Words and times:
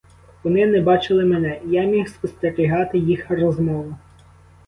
Вони 0.43 0.65
не 0.65 0.81
бачили 0.81 1.25
мене, 1.25 1.61
і 1.65 1.69
я 1.69 1.83
міг 1.83 2.07
спостерігати 2.09 2.97
їх 2.97 3.25
розмову. 3.29 3.95